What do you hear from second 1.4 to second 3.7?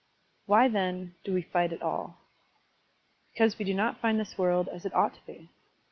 fight at all?. Because we